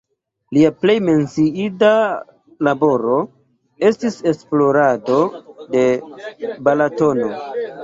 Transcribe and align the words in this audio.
Lia 0.55 0.69
plej 0.85 0.93
menciinda 1.09 1.91
laboro 2.69 3.19
estis 3.91 4.19
esplorado 4.33 5.21
de 5.77 5.87
Balatono. 6.71 7.33